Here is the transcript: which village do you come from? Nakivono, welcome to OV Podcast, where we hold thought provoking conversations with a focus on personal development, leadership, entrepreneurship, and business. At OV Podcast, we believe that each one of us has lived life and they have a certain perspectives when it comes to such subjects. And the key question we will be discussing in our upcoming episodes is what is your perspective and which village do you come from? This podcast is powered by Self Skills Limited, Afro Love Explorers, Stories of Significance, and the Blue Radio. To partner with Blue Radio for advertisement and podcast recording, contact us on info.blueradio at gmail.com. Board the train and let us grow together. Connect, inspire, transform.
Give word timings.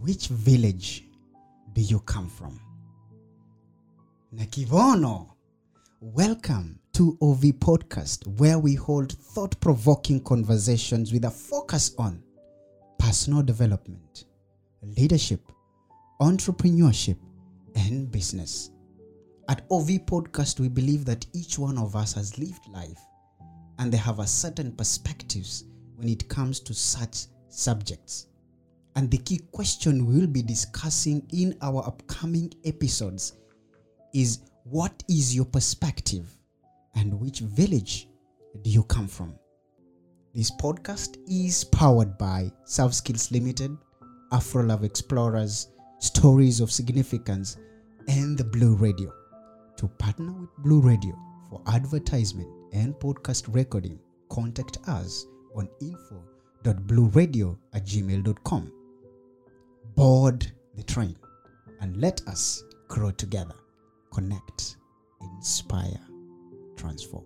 which 0.00 0.28
village 0.28 1.04
do 1.74 1.82
you 1.82 2.00
come 2.00 2.28
from? 2.28 2.58
Nakivono, 4.34 5.28
welcome 6.00 6.78
to 6.94 7.18
OV 7.20 7.40
Podcast, 7.58 8.26
where 8.38 8.58
we 8.58 8.74
hold 8.74 9.12
thought 9.12 9.60
provoking 9.60 10.22
conversations 10.22 11.12
with 11.12 11.24
a 11.26 11.30
focus 11.30 11.94
on 11.98 12.22
personal 12.98 13.42
development, 13.42 14.24
leadership, 14.82 15.40
entrepreneurship, 16.20 17.18
and 17.74 18.10
business. 18.10 18.70
At 19.48 19.66
OV 19.70 19.88
Podcast, 20.06 20.58
we 20.58 20.68
believe 20.68 21.04
that 21.04 21.26
each 21.34 21.58
one 21.58 21.76
of 21.76 21.96
us 21.96 22.14
has 22.14 22.38
lived 22.38 22.66
life 22.68 23.00
and 23.78 23.92
they 23.92 23.98
have 23.98 24.20
a 24.20 24.26
certain 24.26 24.72
perspectives 24.72 25.64
when 25.96 26.08
it 26.08 26.28
comes 26.28 26.60
to 26.60 26.72
such 26.72 27.26
subjects. 27.48 28.28
And 28.94 29.10
the 29.10 29.18
key 29.18 29.40
question 29.52 30.06
we 30.06 30.18
will 30.18 30.26
be 30.26 30.42
discussing 30.42 31.26
in 31.32 31.56
our 31.62 31.84
upcoming 31.86 32.52
episodes 32.64 33.34
is 34.12 34.40
what 34.64 35.02
is 35.08 35.34
your 35.34 35.46
perspective 35.46 36.28
and 36.94 37.18
which 37.18 37.40
village 37.40 38.08
do 38.62 38.70
you 38.70 38.82
come 38.84 39.08
from? 39.08 39.34
This 40.34 40.50
podcast 40.50 41.16
is 41.26 41.64
powered 41.64 42.16
by 42.18 42.50
Self 42.64 42.94
Skills 42.94 43.30
Limited, 43.30 43.76
Afro 44.30 44.62
Love 44.62 44.84
Explorers, 44.84 45.68
Stories 45.98 46.60
of 46.60 46.70
Significance, 46.70 47.56
and 48.08 48.36
the 48.36 48.44
Blue 48.44 48.74
Radio. 48.74 49.12
To 49.76 49.88
partner 49.88 50.32
with 50.32 50.50
Blue 50.58 50.80
Radio 50.80 51.18
for 51.48 51.62
advertisement 51.66 52.48
and 52.72 52.94
podcast 52.94 53.54
recording, 53.54 53.98
contact 54.30 54.78
us 54.86 55.26
on 55.56 55.68
info.blueradio 55.80 57.56
at 57.74 57.84
gmail.com. 57.84 58.81
Board 59.94 60.50
the 60.74 60.82
train 60.82 61.16
and 61.80 61.96
let 61.98 62.22
us 62.26 62.64
grow 62.88 63.10
together. 63.10 63.54
Connect, 64.12 64.76
inspire, 65.20 66.00
transform. 66.76 67.24